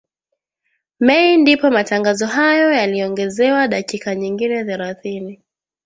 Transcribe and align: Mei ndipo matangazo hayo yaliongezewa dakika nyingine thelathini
Mei 0.99 1.37
ndipo 1.37 1.71
matangazo 1.71 2.25
hayo 2.27 2.71
yaliongezewa 2.71 3.67
dakika 3.67 4.15
nyingine 4.15 4.63
thelathini 4.65 5.41